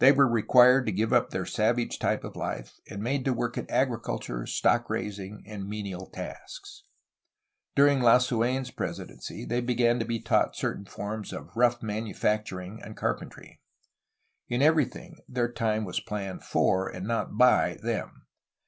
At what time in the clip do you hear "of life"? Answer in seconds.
2.24-2.80